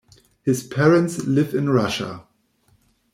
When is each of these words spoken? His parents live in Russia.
His 0.41 0.65
parents 0.65 1.25
live 1.25 1.53
in 1.53 1.69
Russia. 1.69 2.25